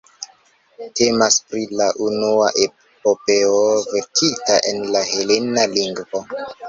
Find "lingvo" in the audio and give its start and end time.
5.79-6.25